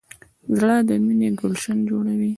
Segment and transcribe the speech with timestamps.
[0.57, 2.29] زړه د مینې ګلشن جوړوي.